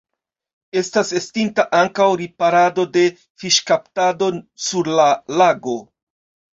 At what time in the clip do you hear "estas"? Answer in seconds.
0.79-1.11